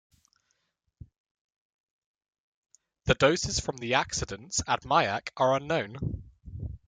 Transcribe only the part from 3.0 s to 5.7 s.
The doses from the accidents at Mayak are